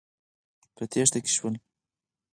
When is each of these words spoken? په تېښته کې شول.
په 0.75 0.83
تېښته 0.91 1.19
کې 1.23 1.31
شول. 1.37 1.55